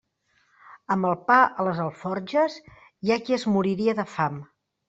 Amb 0.95 1.07
el 1.09 1.13
pa 1.27 1.37
a 1.63 1.67
les 1.69 1.83
alforges, 1.85 2.57
hi 3.05 3.13
ha 3.17 3.21
qui 3.29 3.39
es 3.41 3.49
moriria 3.59 3.97
de 4.01 4.11
fam. 4.19 4.45